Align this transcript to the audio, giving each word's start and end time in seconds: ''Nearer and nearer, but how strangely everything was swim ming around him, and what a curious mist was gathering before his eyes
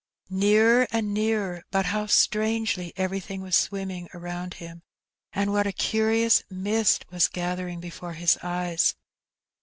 ''Nearer 0.45 0.87
and 0.91 1.13
nearer, 1.13 1.61
but 1.69 1.85
how 1.85 2.07
strangely 2.07 2.91
everything 2.97 3.43
was 3.43 3.55
swim 3.55 3.89
ming 3.89 4.09
around 4.15 4.55
him, 4.55 4.81
and 5.31 5.53
what 5.53 5.67
a 5.67 5.71
curious 5.71 6.41
mist 6.49 7.05
was 7.11 7.27
gathering 7.27 7.79
before 7.79 8.13
his 8.13 8.35
eyes 8.41 8.95